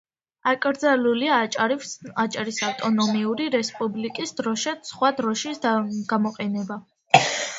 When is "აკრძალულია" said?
0.51-1.35